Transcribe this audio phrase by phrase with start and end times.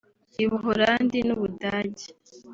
[0.45, 2.07] u Buholandi n’u Budage